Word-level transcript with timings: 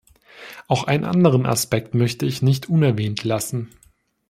Auch 0.67 0.85
einen 0.85 1.05
anderen 1.05 1.45
Aspekt 1.45 1.93
möchte 1.93 2.25
ich 2.25 2.41
nicht 2.41 2.67
unerwähnt 2.67 3.23
lassen. 3.23 3.69